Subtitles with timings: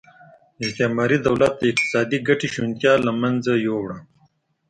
[0.63, 3.97] استعماري دولت د اقتصادي ګټې شونتیا له منځه یووړه.